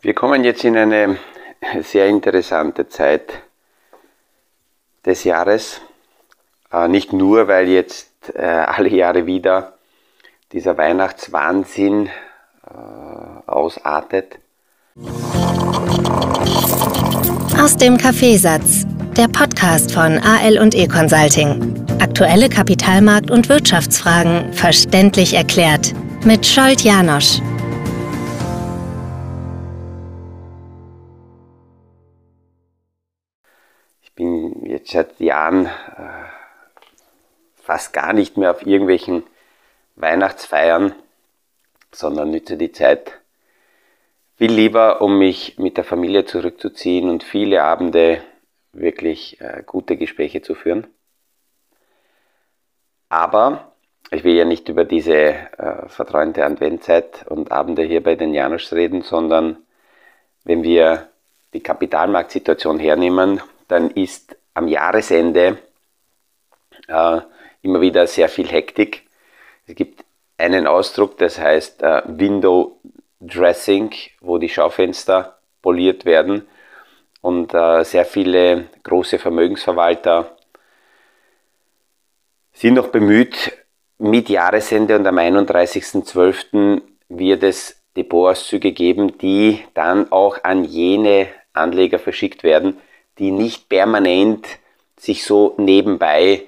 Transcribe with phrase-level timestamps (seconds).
[0.00, 1.16] Wir kommen jetzt in eine
[1.82, 3.32] sehr interessante Zeit
[5.04, 5.80] des Jahres.
[6.72, 9.72] Äh, nicht nur, weil jetzt äh, alle Jahre wieder
[10.52, 14.38] dieser Weihnachtswahnsinn äh, ausartet.
[17.60, 18.86] Aus dem Kaffeesatz,
[19.16, 21.74] der Podcast von AL und E Consulting.
[22.00, 25.92] Aktuelle Kapitalmarkt- und Wirtschaftsfragen verständlich erklärt
[26.24, 27.40] mit Scholt Janosch.
[34.18, 35.70] Bin jetzt seit Jahren äh,
[37.54, 39.22] fast gar nicht mehr auf irgendwelchen
[39.94, 40.92] Weihnachtsfeiern,
[41.92, 43.12] sondern nütze die Zeit
[44.36, 48.20] viel lieber, um mich mit der Familie zurückzuziehen und viele Abende
[48.72, 50.88] wirklich äh, gute Gespräche zu führen.
[53.08, 53.72] Aber
[54.10, 58.72] ich will ja nicht über diese äh, verträumte Adventzeit und Abende hier bei den Janusz
[58.72, 59.58] reden, sondern
[60.42, 61.06] wenn wir
[61.52, 65.58] die Kapitalmarktsituation hernehmen, dann ist am Jahresende
[66.88, 67.20] äh,
[67.62, 69.06] immer wieder sehr viel Hektik.
[69.66, 70.04] Es gibt
[70.36, 72.80] einen Ausdruck, das heißt äh, Window
[73.20, 76.46] Dressing, wo die Schaufenster poliert werden
[77.20, 80.36] und äh, sehr viele große Vermögensverwalter
[82.52, 83.56] sind noch bemüht,
[83.98, 86.82] mit Jahresende und am 31.12.
[87.08, 92.78] wird es Depotauszüge geben, die dann auch an jene Anleger verschickt werden,
[93.18, 94.46] die nicht permanent
[94.96, 96.44] sich so nebenbei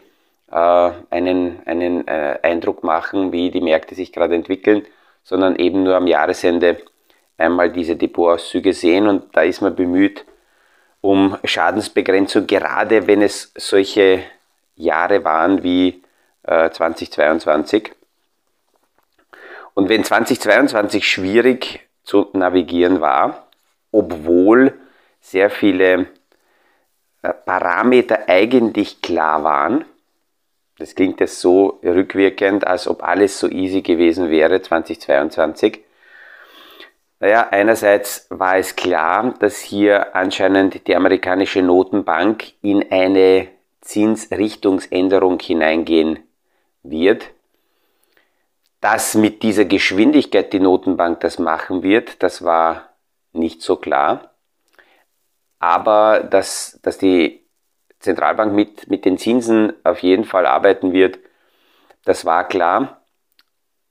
[0.50, 4.84] äh, einen, einen äh, Eindruck machen, wie die Märkte sich gerade entwickeln,
[5.22, 6.78] sondern eben nur am Jahresende
[7.38, 10.24] einmal diese Depotauszüge sehen und da ist man bemüht
[11.00, 14.22] um Schadensbegrenzung, gerade wenn es solche
[14.76, 16.02] Jahre waren wie
[16.42, 17.92] äh, 2022.
[19.74, 23.46] Und wenn 2022 schwierig zu navigieren war,
[23.92, 24.74] obwohl
[25.20, 26.06] sehr viele
[27.22, 29.84] Parameter eigentlich klar waren.
[30.78, 35.84] Das klingt jetzt so rückwirkend, als ob alles so easy gewesen wäre 2022.
[37.18, 43.48] Naja, einerseits war es klar, dass hier anscheinend die amerikanische Notenbank in eine
[43.82, 46.20] Zinsrichtungsänderung hineingehen
[46.82, 47.30] wird.
[48.80, 52.88] Dass mit dieser Geschwindigkeit die Notenbank das machen wird, das war
[53.34, 54.29] nicht so klar
[55.60, 57.40] aber dass, dass die
[58.00, 61.18] Zentralbank mit, mit den Zinsen auf jeden Fall arbeiten wird,
[62.04, 63.02] das war klar.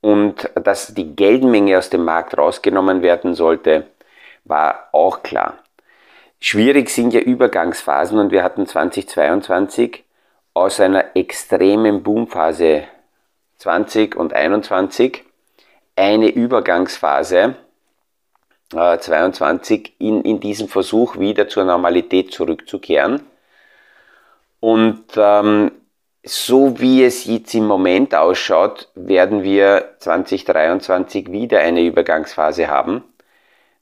[0.01, 3.87] Und dass die Geldmenge aus dem Markt rausgenommen werden sollte,
[4.45, 5.59] war auch klar.
[6.39, 10.03] Schwierig sind ja Übergangsphasen und wir hatten 2022
[10.53, 12.83] aus einer extremen Boomphase
[13.57, 15.23] 20 und 21
[15.97, 17.55] eine Übergangsphase,
[18.69, 23.21] 22 in, in diesem Versuch wieder zur Normalität zurückzukehren.
[24.59, 25.71] Und ähm,
[26.23, 33.03] so wie es jetzt im Moment ausschaut, werden wir 2023 wieder eine Übergangsphase haben,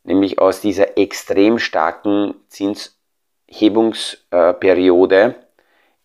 [0.04, 5.36] nämlich aus dieser extrem starken Zinshebungsperiode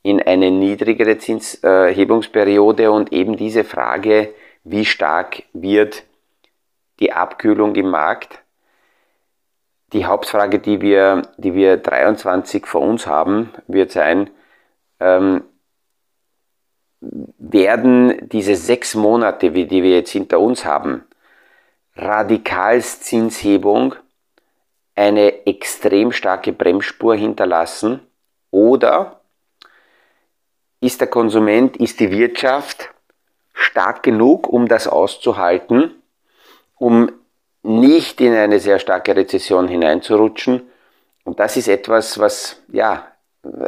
[0.02, 4.34] in eine niedrigere Zinshebungsperiode und eben diese Frage,
[4.64, 6.02] wie stark wird
[6.98, 8.41] die Abkühlung im Markt,
[9.92, 14.30] die Hauptfrage, die wir, die wir 23 vor uns haben, wird sein,
[15.00, 15.44] ähm,
[17.00, 21.04] werden diese sechs Monate, die wir jetzt hinter uns haben,
[21.96, 23.96] Radikalszinshebung
[24.94, 28.00] eine extrem starke Bremsspur hinterlassen
[28.50, 29.20] oder
[30.80, 32.90] ist der Konsument, ist die Wirtschaft
[33.52, 35.94] stark genug, um das auszuhalten,
[36.76, 37.10] um
[37.62, 40.68] nicht in eine sehr starke Rezession hineinzurutschen.
[41.24, 43.06] Und das ist etwas, was, ja,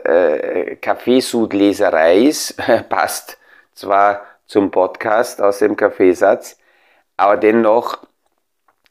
[0.05, 2.56] äh, Kaffeesudleserei ist,
[2.88, 3.38] passt
[3.75, 6.58] zwar zum Podcast aus dem Kaffeesatz,
[7.17, 7.99] aber dennoch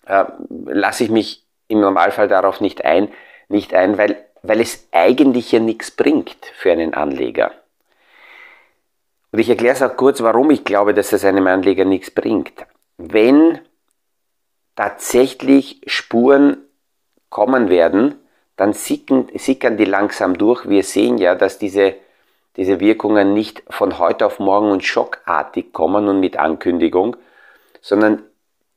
[0.06, 0.26] äh,
[0.66, 3.10] lasse ich mich im Normalfall darauf nicht ein,
[3.50, 7.52] nicht ein, weil, weil es eigentlich ja nichts bringt für einen Anleger.
[9.32, 12.54] Und ich erkläre es auch kurz, warum ich glaube, dass es einem Anleger nichts bringt.
[12.98, 13.60] Wenn
[14.76, 16.58] tatsächlich Spuren
[17.30, 18.16] kommen werden,
[18.56, 20.68] dann sickern, sickern die langsam durch.
[20.70, 21.96] Wir sehen ja, dass diese,
[22.58, 27.16] diese Wirkungen nicht von heute auf morgen und schockartig kommen und mit Ankündigung,
[27.82, 28.24] sondern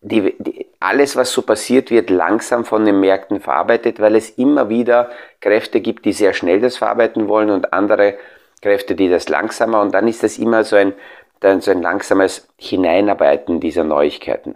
[0.01, 4.69] die, die, alles, was so passiert, wird langsam von den Märkten verarbeitet, weil es immer
[4.69, 5.11] wieder
[5.41, 8.17] Kräfte gibt, die sehr schnell das verarbeiten wollen und andere
[8.63, 10.95] Kräfte, die das langsamer und dann ist das immer so ein,
[11.41, 14.55] dann so ein langsames Hineinarbeiten dieser Neuigkeiten.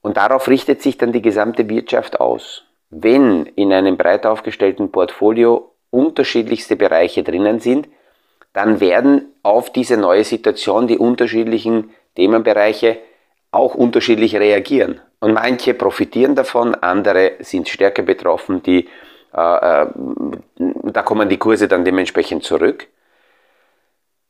[0.00, 2.64] Und darauf richtet sich dann die gesamte Wirtschaft aus.
[2.90, 7.88] wenn in einem breit aufgestellten Portfolio unterschiedlichste Bereiche drinnen sind,
[8.52, 12.98] dann werden auf diese neue Situation die unterschiedlichen Themenbereiche
[13.50, 15.00] auch unterschiedlich reagieren.
[15.20, 18.88] Und manche profitieren davon, andere sind stärker betroffen, die,
[19.34, 19.86] äh, äh,
[20.56, 22.86] da kommen die Kurse dann dementsprechend zurück.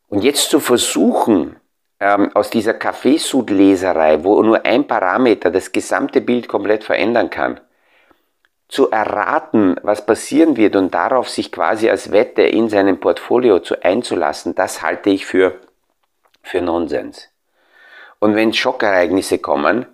[0.08, 1.56] Und jetzt zu versuchen,
[2.00, 7.60] ähm, aus dieser Kaffeesud-Leserei, wo nur ein Parameter das gesamte Bild komplett verändern kann,
[8.68, 13.82] zu erraten, was passieren wird und darauf sich quasi als Wette in seinem Portfolio zu
[13.82, 15.54] einzulassen, das halte ich für,
[16.42, 17.30] für Nonsens.
[18.18, 19.86] Und wenn Schockereignisse kommen,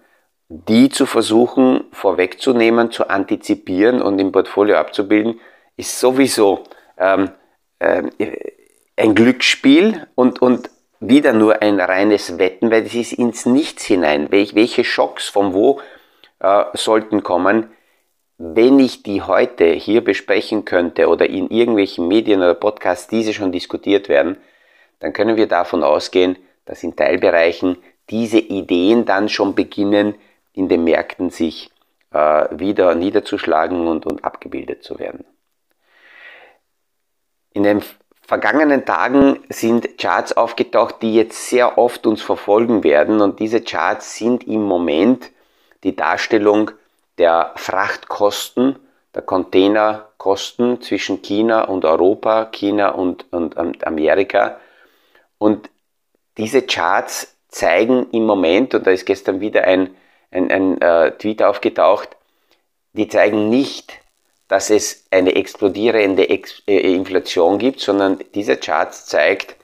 [0.49, 5.41] die zu versuchen vorwegzunehmen, zu antizipieren und im Portfolio abzubilden,
[5.77, 6.65] ist sowieso
[6.99, 7.31] ähm,
[7.79, 8.03] äh,
[8.97, 14.29] ein Glücksspiel und, und wieder nur ein reines Wetten, weil es ist ins Nichts hinein.
[14.31, 15.81] Welche Schocks von wo
[16.41, 17.71] äh, sollten kommen,
[18.39, 23.53] wenn ich die heute hier besprechen könnte oder in irgendwelchen Medien oder Podcasts diese schon
[23.53, 24.37] diskutiert werden,
[24.99, 27.79] dann können wir davon ausgehen, dass in Teilbereichen
[28.11, 30.15] diese Ideen dann schon beginnen,
[30.53, 31.71] in den Märkten sich
[32.13, 35.25] äh, wieder niederzuschlagen und, und abgebildet zu werden.
[37.53, 37.83] In den
[38.27, 44.17] vergangenen Tagen sind Charts aufgetaucht, die jetzt sehr oft uns verfolgen werden und diese Charts
[44.17, 45.31] sind im Moment
[45.83, 46.71] die Darstellung
[47.19, 48.77] der Frachtkosten,
[49.15, 54.59] der Containerkosten zwischen China und Europa, China und, und, und Amerika.
[55.39, 55.71] Und
[56.39, 59.95] diese Charts zeigen im Moment, und da ist gestern wieder ein,
[60.31, 62.17] ein, ein äh, Tweet aufgetaucht,
[62.95, 64.01] die zeigen nicht,
[64.49, 69.57] dass es eine explodierende Ex äh, Inflation gibt, sondern dieser Chart zeigt,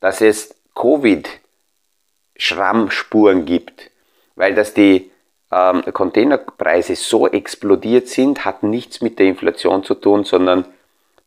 [0.00, 3.90] dass es Covid-Schrammspuren gibt,
[4.34, 5.10] weil das die
[5.50, 10.66] ähm, Containerpreise so explodiert sind, hat nichts mit der Inflation zu tun, sondern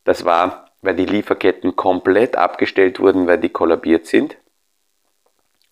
[0.04, 4.38] das war, weil die Lieferketten komplett abgestellt wurden, weil die kollabiert sind.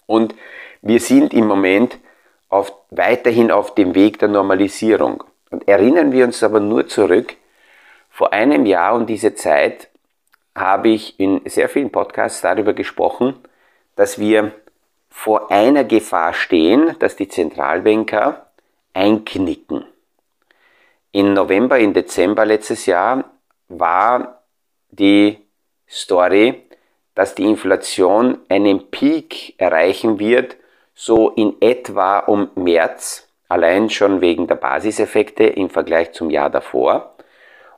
[0.05, 0.35] Und
[0.81, 1.97] wir sind im Moment
[2.49, 5.23] auf, weiterhin auf dem Weg der Normalisierung.
[5.49, 7.35] Und erinnern wir uns aber nur zurück,
[8.09, 9.89] vor einem Jahr und diese Zeit
[10.55, 13.35] habe ich in sehr vielen Podcasts darüber gesprochen,
[13.95, 14.51] dass wir
[15.09, 18.47] vor einer Gefahr stehen, dass die Zentralbanker
[18.93, 19.85] einknicken.
[21.11, 23.25] Im November, im Dezember letztes Jahr
[23.69, 24.43] war
[24.89, 25.37] die
[25.89, 26.63] Story,
[27.15, 30.57] dass die Inflation einen Peak erreichen wird,
[30.93, 37.15] so in etwa um März, allein schon wegen der Basiseffekte im Vergleich zum Jahr davor.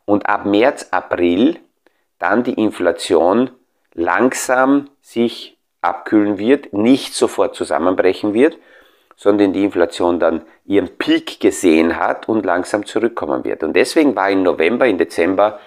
[0.06, 1.60] Und ab März, April
[2.18, 3.52] dann die Inflation
[3.94, 8.58] langsam sich abkühlen wird, nicht sofort zusammenbrechen wird,
[9.16, 13.64] sondern die Inflation dann ihren Peak gesehen hat und langsam zurückkommen wird.
[13.64, 15.60] Und deswegen war im November, im Dezember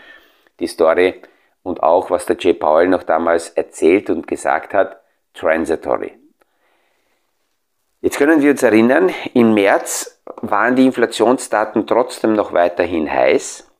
[0.61, 1.23] die Story
[1.63, 5.01] und auch was der Jay Powell noch damals erzählt und gesagt hat,
[5.35, 6.22] transitory.
[8.03, 13.71] Jetzt können wir uns erinnern, im März waren die Inflationsdaten trotzdem noch weiterhin heiß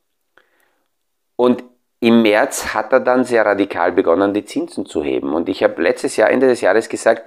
[1.35, 1.65] und
[1.99, 5.35] im März hat er dann sehr radikal begonnen, die Zinsen zu heben.
[5.35, 7.25] Und ich habe letztes Jahr, Ende des Jahres gesagt,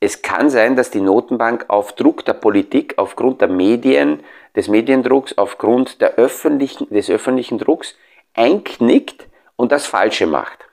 [0.00, 4.20] es kann sein, dass die Notenbank auf Druck der Politik, aufgrund der Medien,
[4.56, 7.94] des Mediendrucks, aufgrund der öffentlichen, des öffentlichen Drucks
[8.34, 10.66] einknickt und das Falsche macht.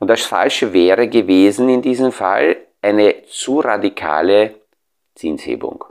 [0.00, 4.56] Und das Falsche wäre gewesen in diesem Fall eine zu radikale
[5.14, 5.84] Zinshebung.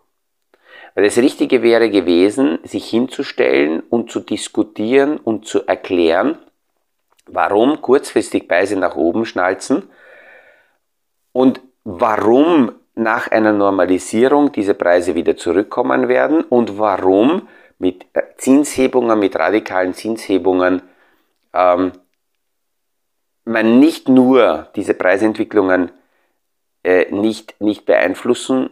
[0.95, 6.37] Weil das Richtige wäre gewesen, sich hinzustellen und zu diskutieren und zu erklären,
[7.27, 9.89] warum kurzfristig Preise nach oben schnalzen
[11.33, 19.35] und warum nach einer Normalisierung diese Preise wieder zurückkommen werden und warum mit Zinshebungen, mit
[19.35, 20.81] radikalen Zinshebungen
[21.53, 21.91] ähm,
[23.45, 25.91] man nicht nur diese Preisentwicklungen
[26.87, 28.69] äh, nicht, nicht beeinflussen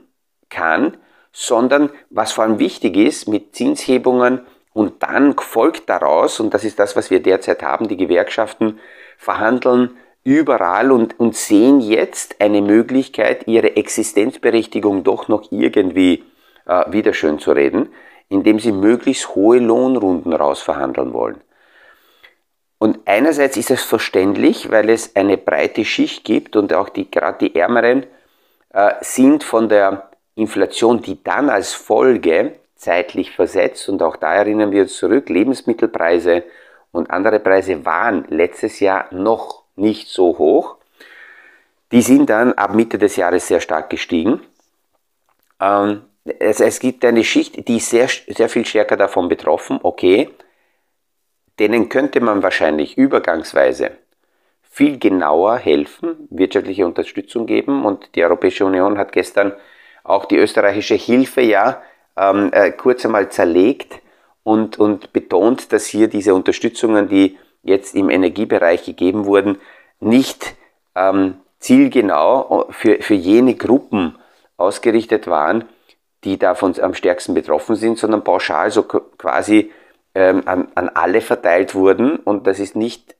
[0.49, 0.95] kann,
[1.33, 4.39] sondern was vor allem wichtig ist, mit Zinshebungen
[4.71, 8.79] und dann folgt daraus, und das ist das, was wir derzeit haben, die Gewerkschaften
[9.17, 16.23] verhandeln überall und, und sehen jetzt eine Möglichkeit, ihre Existenzberechtigung doch noch irgendwie
[16.65, 17.89] äh, wieder schön zu reden,
[18.29, 21.41] indem sie möglichst hohe Lohnrunden rausverhandeln wollen.
[22.77, 27.37] Und einerseits ist es verständlich, weil es eine breite Schicht gibt und auch die, gerade
[27.39, 28.05] die Ärmeren
[28.73, 34.71] äh, sind von der Inflation, die dann als Folge zeitlich versetzt, und auch da erinnern
[34.71, 36.43] wir uns zurück, Lebensmittelpreise
[36.91, 40.75] und andere Preise waren letztes Jahr noch nicht so hoch.
[41.91, 44.41] Die sind dann ab Mitte des Jahres sehr stark gestiegen.
[45.61, 46.01] Ähm,
[46.39, 50.29] es, es gibt eine Schicht, die ist sehr, sehr viel stärker davon betroffen, okay,
[51.59, 53.91] denen könnte man wahrscheinlich übergangsweise
[54.75, 57.85] viel genauer helfen, wirtschaftliche Unterstützung geben.
[57.85, 59.53] Und die Europäische Union hat gestern
[60.03, 61.81] auch die österreichische Hilfe ja
[62.17, 64.01] ähm, äh, kurz einmal zerlegt
[64.43, 69.59] und, und betont, dass hier diese Unterstützungen, die jetzt im Energiebereich gegeben wurden,
[69.99, 70.55] nicht
[70.93, 74.17] ähm, zielgenau für, für jene Gruppen
[74.57, 75.65] ausgerichtet waren,
[76.23, 79.71] die davon am stärksten betroffen sind, sondern pauschal so quasi
[80.15, 82.15] ähm, an, an alle verteilt wurden.
[82.15, 83.15] Und das ist nicht,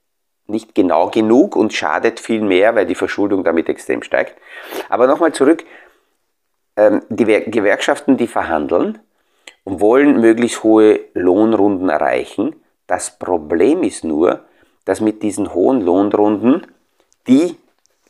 [0.46, 4.34] nicht genau genug und schadet viel mehr, weil die Verschuldung damit extrem steigt.
[4.88, 5.64] Aber nochmal zurück,
[6.76, 8.98] ähm, die Gewerkschaften, die verhandeln
[9.64, 12.56] und wollen möglichst hohe Lohnrunden erreichen.
[12.86, 14.40] Das Problem ist nur,
[14.84, 16.66] dass mit diesen hohen Lohnrunden
[17.26, 17.56] die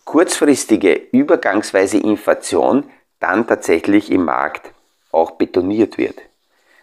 [0.05, 2.85] kurzfristige übergangsweise Inflation
[3.19, 4.73] dann tatsächlich im Markt
[5.11, 6.21] auch betoniert wird.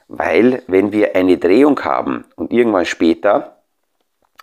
[0.08, 3.58] Weil wenn wir eine Drehung haben und irgendwann später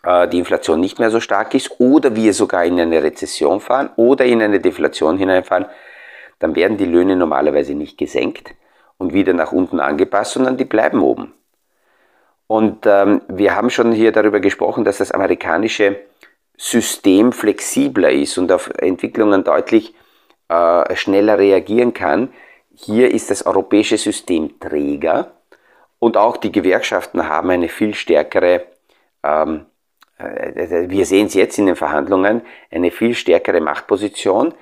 [0.02, 3.90] äh, die Inflation nicht mehr so stark ist oder wir sogar in eine Rezession fahren
[3.96, 5.66] oder in eine Deflation hineinfahren,
[6.38, 8.54] dann werden die Löhne normalerweise nicht gesenkt
[8.98, 11.34] und wieder nach unten angepasst, sondern die bleiben oben.
[12.46, 16.00] Und ähm, wir haben schon hier darüber gesprochen, dass das amerikanische
[16.56, 19.94] System flexibler ist und auf Entwicklungen deutlich
[20.48, 22.32] äh, schneller reagieren kann.
[22.74, 25.32] Hier ist das europäische System träger
[26.00, 28.64] und auch die Gewerkschaften haben eine viel stärkere,
[29.22, 29.66] ähm,
[30.18, 34.54] äh, wir sehen es jetzt in den Verhandlungen, eine viel stärkere Machtposition.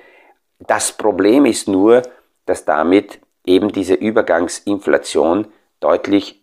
[0.59, 2.02] Das Problem ist nur,
[2.45, 5.47] dass damit eben diese Übergangsinflation
[5.80, 6.42] deutlich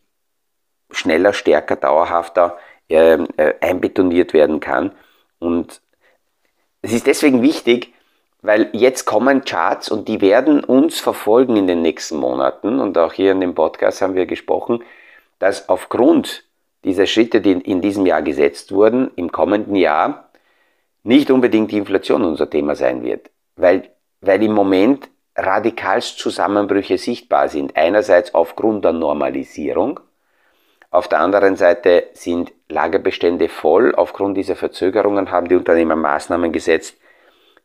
[0.92, 2.58] schneller, stärker, dauerhafter
[2.90, 4.94] äh, äh, einbetoniert werden kann.
[5.40, 5.82] Und
[6.82, 7.94] es ist deswegen wichtig,
[8.46, 12.80] weil jetzt kommen Charts und die werden uns verfolgen in den nächsten Monaten.
[12.80, 14.84] Und auch hier in dem Podcast haben wir gesprochen,
[15.40, 16.44] dass aufgrund
[16.84, 20.30] dieser Schritte, die in diesem Jahr gesetzt wurden, im kommenden Jahr
[21.04, 23.32] nicht unbedingt die Inflation unser Thema sein wird.
[23.56, 23.90] Weil,
[24.22, 27.76] weil im Moment radikalst Zusammenbrüche sichtbar sind.
[27.76, 30.00] Einerseits aufgrund der Normalisierung,
[30.92, 33.94] auf der anderen Seite sind Lagerbestände voll.
[33.96, 36.96] Aufgrund dieser Verzögerungen haben die Unternehmen Maßnahmen gesetzt,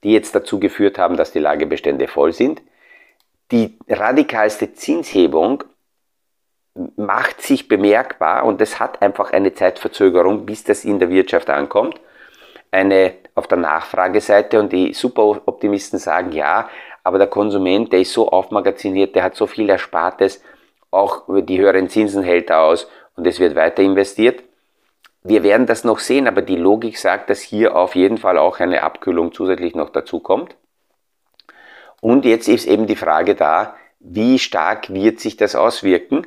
[0.04, 2.62] die jetzt dazu geführt haben, dass die Lagerbestände voll sind.
[3.50, 5.64] Die radikalste Zinshebung
[6.96, 12.00] macht sich bemerkbar und es hat einfach eine Zeitverzögerung, bis das in der Wirtschaft ankommt.
[12.70, 16.68] Eine auf der Nachfrageseite und die Superoptimisten sagen ja,
[17.02, 20.42] aber der Konsument, der ist so aufmagaziniert, der hat so viel Erspartes,
[20.90, 24.42] auch die höheren Zinsen hält er aus und es wird weiter investiert.
[25.22, 28.58] Wir werden das noch sehen, aber die Logik sagt, dass hier auf jeden Fall auch
[28.58, 30.56] eine Abkühlung zusätzlich noch dazu kommt.
[32.00, 36.26] Und jetzt ist eben die Frage da, wie stark wird sich das auswirken?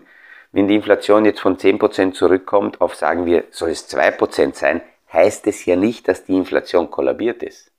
[0.51, 4.81] Wenn die Inflation jetzt von 10% zurückkommt auf, sagen wir, soll es 2% sein,
[5.11, 7.71] heißt es ja nicht, dass die Inflation kollabiert ist.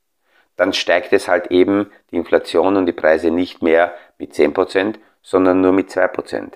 [0.57, 5.61] Dann steigt es halt eben die Inflation und die Preise nicht mehr mit 10%, sondern
[5.61, 6.51] nur mit 2%.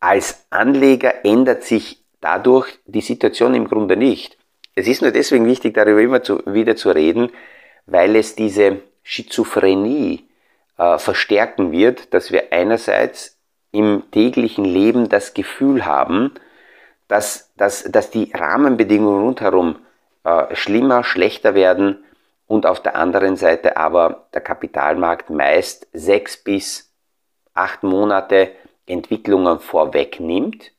[0.00, 4.36] Als Anleger ändert sich dadurch die Situation im Grunde nicht.
[4.74, 7.30] Es ist nur deswegen wichtig, darüber immer zu, wieder zu reden,
[7.86, 10.28] weil es diese Schizophrenie
[10.76, 13.38] äh, verstärken wird, dass wir einerseits
[13.70, 16.34] im täglichen Leben das Gefühl haben,
[17.06, 19.76] dass, dass, dass die Rahmenbedingungen rundherum
[20.24, 22.04] äh, schlimmer, schlechter werden
[22.48, 26.92] und auf der anderen Seite aber der Kapitalmarkt meist sechs bis
[27.54, 28.50] acht Monate
[28.86, 30.72] Entwicklungen vorwegnimmt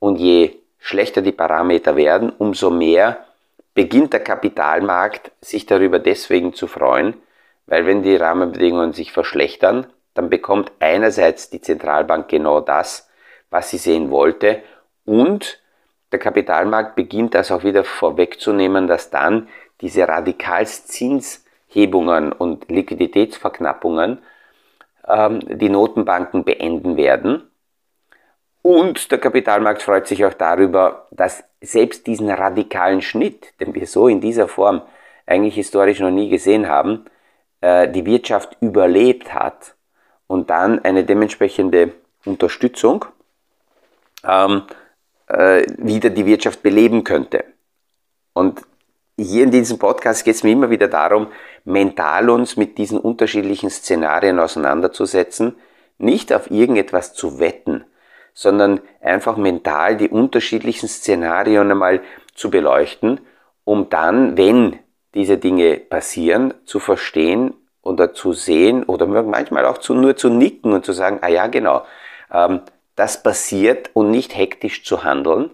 [0.00, 3.24] und je schlechter die Parameter werden, umso mehr
[3.74, 7.14] beginnt der Kapitalmarkt sich darüber deswegen zu freuen,
[7.66, 13.08] weil wenn die Rahmenbedingungen sich verschlechtern, dann bekommt einerseits die Zentralbank genau das,
[13.50, 14.64] was sie sehen wollte.
[15.04, 15.60] Und
[16.10, 19.46] der Kapitalmarkt beginnt das auch wieder vorwegzunehmen, dass dann
[19.80, 24.18] diese Radikalszinshebungen und Liquiditätsverknappungen
[25.06, 27.49] ähm, die Notenbanken beenden werden
[28.62, 34.08] und der Kapitalmarkt freut sich auch darüber, dass selbst diesen radikalen Schnitt, den wir so
[34.08, 34.82] in dieser Form
[35.26, 37.06] eigentlich historisch noch nie gesehen haben,
[37.60, 39.74] äh, die Wirtschaft überlebt hat
[40.26, 41.92] und dann eine dementsprechende
[42.24, 43.04] Unterstützung
[44.24, 44.62] ähm,
[45.28, 47.44] äh, wieder die Wirtschaft beleben könnte.
[48.32, 48.62] Und
[49.18, 51.28] hier in diesem Podcast geht es mir immer wieder darum,
[51.64, 55.56] mental uns mit diesen unterschiedlichen Szenarien auseinanderzusetzen,
[55.98, 57.84] nicht auf irgendetwas zu wetten,
[58.34, 62.00] sondern einfach mental die unterschiedlichen Szenarien einmal
[62.34, 63.20] zu beleuchten,
[63.64, 64.78] um dann, wenn
[65.14, 70.72] diese Dinge passieren, zu verstehen, oder zu sehen oder manchmal auch zu, nur zu nicken
[70.72, 71.84] und zu sagen, ah ja, genau,
[72.32, 72.60] ähm,
[72.96, 75.50] das passiert und nicht hektisch zu handeln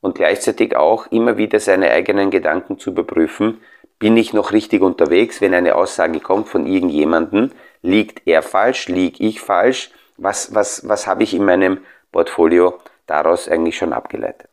[0.00, 3.60] und gleichzeitig auch immer wieder seine eigenen Gedanken zu überprüfen,
[3.98, 7.50] bin ich noch richtig unterwegs, wenn eine Aussage kommt von irgendjemandem,
[7.82, 11.78] liegt er falsch, liege ich falsch, was, was, was habe ich in meinem
[12.12, 14.50] Portfolio daraus eigentlich schon abgeleitet.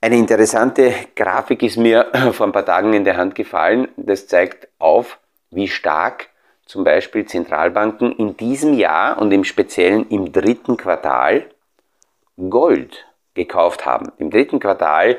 [0.00, 3.88] Eine interessante Grafik ist mir vor ein paar Tagen in der Hand gefallen.
[3.96, 5.18] Das zeigt auf,
[5.50, 6.28] wie stark
[6.64, 11.46] zum Beispiel Zentralbanken in diesem Jahr und im Speziellen im dritten Quartal
[12.36, 14.12] Gold gekauft haben.
[14.18, 15.16] Im dritten Quartal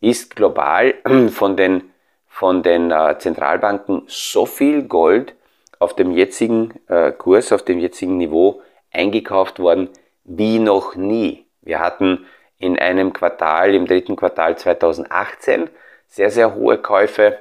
[0.00, 0.94] ist global
[1.30, 1.90] von den,
[2.26, 5.34] von den äh, Zentralbanken so viel Gold
[5.78, 9.90] auf dem jetzigen äh, Kurs, auf dem jetzigen Niveau eingekauft worden
[10.36, 11.46] wie noch nie.
[11.60, 12.26] Wir hatten
[12.58, 15.68] in einem Quartal, im dritten Quartal 2018,
[16.08, 17.38] sehr, sehr hohe Käufe.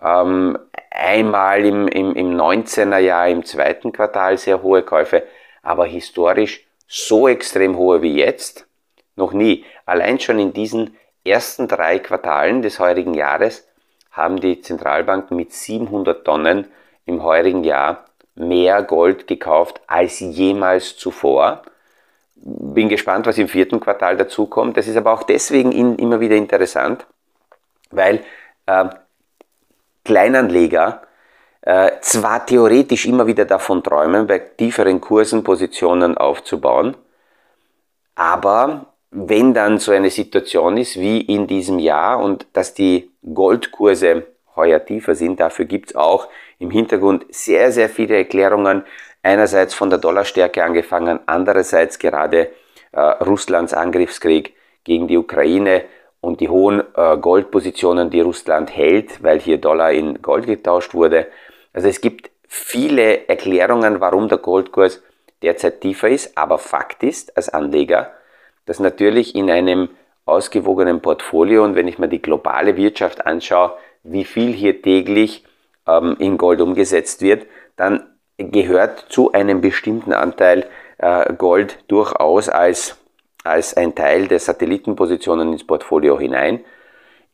[0.00, 0.58] Ähm,
[0.90, 5.22] einmal im, im, im 19er Jahr, im zweiten Quartal sehr hohe Käufe,
[5.62, 8.66] aber historisch so extrem hohe wie jetzt
[9.16, 9.64] noch nie.
[9.86, 13.66] Allein schon in diesen ersten drei Quartalen des heurigen Jahres
[14.10, 16.68] haben die Zentralbanken mit 700 Tonnen
[17.06, 21.62] im heurigen Jahr mehr Gold gekauft als jemals zuvor.
[22.36, 24.76] Bin gespannt, was im vierten Quartal dazukommt.
[24.76, 27.06] Das ist aber auch deswegen in, immer wieder interessant,
[27.90, 28.22] weil
[28.66, 28.84] äh,
[30.04, 31.02] Kleinanleger
[31.62, 36.96] äh, zwar theoretisch immer wieder davon träumen, bei tieferen Kursen Positionen aufzubauen,
[38.14, 44.26] aber wenn dann so eine Situation ist wie in diesem Jahr und dass die Goldkurse
[44.54, 46.28] heuer tiefer sind, dafür gibt es auch
[46.58, 48.84] im Hintergrund sehr, sehr viele Erklärungen.
[49.26, 52.52] Einerseits von der Dollarstärke angefangen, andererseits gerade
[52.92, 54.54] äh, Russlands Angriffskrieg
[54.84, 55.82] gegen die Ukraine
[56.20, 61.26] und die hohen äh, Goldpositionen, die Russland hält, weil hier Dollar in Gold getauscht wurde.
[61.72, 65.02] Also es gibt viele Erklärungen, warum der Goldkurs
[65.42, 68.12] derzeit tiefer ist, aber Fakt ist als Anleger,
[68.64, 69.88] dass natürlich in einem
[70.24, 73.72] ausgewogenen Portfolio und wenn ich mir die globale Wirtschaft anschaue,
[74.04, 75.44] wie viel hier täglich
[75.88, 78.06] ähm, in Gold umgesetzt wird, dann
[78.38, 80.66] gehört zu einem bestimmten Anteil
[80.98, 82.96] äh, Gold durchaus als,
[83.44, 86.64] als ein Teil der Satellitenpositionen ins Portfolio hinein.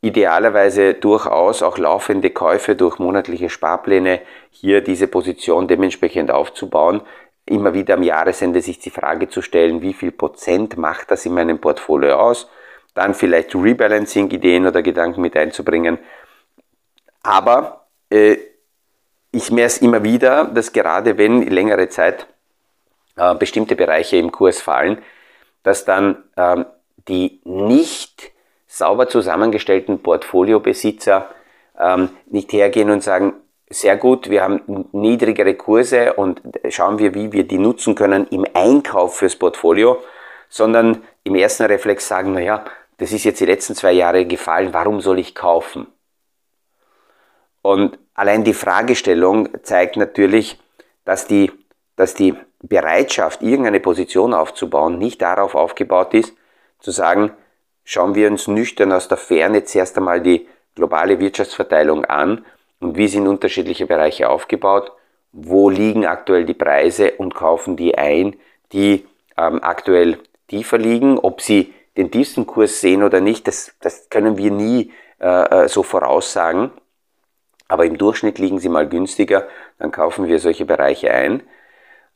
[0.00, 7.02] Idealerweise durchaus auch laufende Käufe durch monatliche Sparpläne, hier diese Position dementsprechend aufzubauen,
[7.46, 11.34] immer wieder am Jahresende sich die Frage zu stellen, wie viel Prozent macht das in
[11.34, 12.48] meinem Portfolio aus,
[12.94, 15.98] dann vielleicht Rebalancing-Ideen oder Gedanken mit einzubringen.
[17.22, 18.36] Aber äh,
[19.32, 22.26] ich merke es immer wieder, dass gerade wenn längere Zeit
[23.16, 25.02] äh, bestimmte Bereiche im Kurs fallen,
[25.62, 26.66] dass dann ähm,
[27.08, 28.30] die nicht
[28.66, 31.28] sauber zusammengestellten Portfoliobesitzer
[31.78, 33.34] ähm, nicht hergehen und sagen,
[33.68, 38.46] sehr gut, wir haben niedrigere Kurse und schauen wir, wie wir die nutzen können im
[38.52, 40.02] Einkauf fürs Portfolio,
[40.50, 42.64] sondern im ersten Reflex sagen, naja,
[42.98, 45.86] das ist jetzt die letzten zwei Jahre gefallen, warum soll ich kaufen?
[47.62, 50.60] Und allein die Fragestellung zeigt natürlich,
[51.04, 51.50] dass die,
[51.96, 56.34] dass die Bereitschaft, irgendeine Position aufzubauen, nicht darauf aufgebaut ist,
[56.80, 57.32] zu sagen,
[57.84, 62.44] schauen wir uns nüchtern aus der Ferne zuerst einmal die globale Wirtschaftsverteilung an
[62.80, 64.92] und wie sind unterschiedliche Bereiche aufgebaut,
[65.32, 68.36] wo liegen aktuell die Preise und kaufen die ein,
[68.72, 71.18] die ähm, aktuell tiefer liegen.
[71.18, 75.68] Ob sie den tiefsten Kurs sehen oder nicht, das, das können wir nie äh, äh
[75.68, 76.70] so voraussagen
[77.72, 81.42] aber im Durchschnitt liegen sie mal günstiger, dann kaufen wir solche Bereiche ein.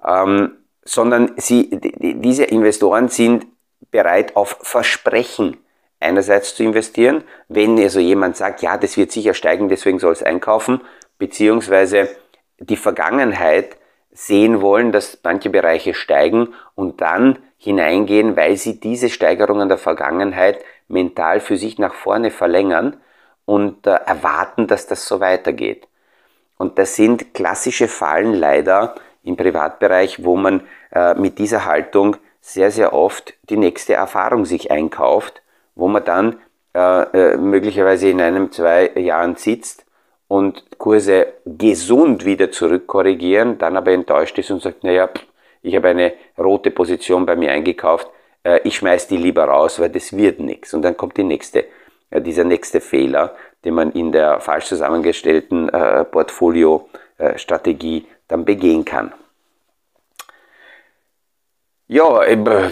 [0.06, 3.46] Ähm, sondern sie, die, diese Investoren sind
[3.90, 5.56] bereit auf Versprechen
[5.98, 10.22] einerseits zu investieren, wenn also jemand sagt, ja, das wird sicher steigen, deswegen soll es
[10.22, 10.82] einkaufen,
[11.16, 12.10] beziehungsweise
[12.58, 13.78] die Vergangenheit
[14.12, 20.62] sehen wollen, dass manche Bereiche steigen und dann hineingehen, weil sie diese Steigerungen der Vergangenheit
[20.86, 22.98] mental für sich nach vorne verlängern
[23.46, 25.88] und äh, erwarten, dass das so weitergeht.
[26.58, 32.70] Und das sind klassische Fallen leider im Privatbereich, wo man äh, mit dieser Haltung sehr,
[32.70, 35.42] sehr oft die nächste Erfahrung sich einkauft,
[35.74, 36.38] wo man dann
[36.74, 39.84] äh, äh möglicherweise in einem, zwei Jahren sitzt
[40.28, 45.08] und Kurse gesund wieder zurückkorrigieren, dann aber enttäuscht ist und sagt, naja,
[45.62, 48.08] ich habe eine rote Position bei mir eingekauft,
[48.44, 50.72] äh, ich schmeiß die lieber raus, weil das wird nichts.
[50.72, 51.64] Und dann kommt die nächste
[52.10, 58.84] ja, dieser nächste Fehler, den man in der falsch zusammengestellten äh, Portfolio-Strategie äh, dann begehen
[58.84, 59.12] kann.
[61.88, 62.20] Ja,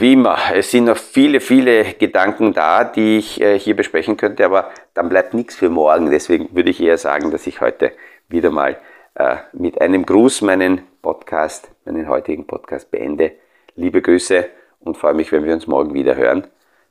[0.00, 4.44] wie immer, es sind noch viele, viele Gedanken da, die ich äh, hier besprechen könnte,
[4.44, 6.10] aber dann bleibt nichts für morgen.
[6.10, 7.92] Deswegen würde ich eher sagen, dass ich heute
[8.28, 8.76] wieder mal
[9.14, 13.32] äh, mit einem Gruß meinen Podcast, meinen heutigen Podcast beende.
[13.76, 14.48] Liebe Grüße
[14.80, 16.48] und freue mich, wenn wir uns morgen wieder hören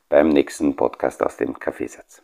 [0.07, 2.23] beim nächsten Podcast aus dem Kaffeesatz.